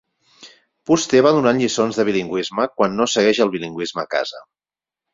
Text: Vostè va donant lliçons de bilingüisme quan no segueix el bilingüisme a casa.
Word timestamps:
Vostè 0.91 1.21
va 1.27 1.33
donant 1.35 1.61
lliçons 1.65 2.01
de 2.01 2.07
bilingüisme 2.09 2.67
quan 2.81 2.99
no 3.03 3.11
segueix 3.17 3.45
el 3.49 3.55
bilingüisme 3.59 4.07
a 4.07 4.11
casa. 4.19 4.47